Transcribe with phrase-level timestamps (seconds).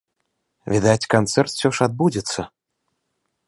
[0.75, 2.41] Відаць, канцэрт усё ж адбудзецца.